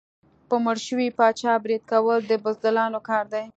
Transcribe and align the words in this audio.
په 0.49 0.55
مړ 0.63 0.75
شوي 0.87 1.09
پاچا 1.17 1.53
برید 1.63 1.83
کول 1.91 2.19
د 2.27 2.31
بزدلانو 2.43 2.99
کار 3.09 3.25
دی. 3.33 3.45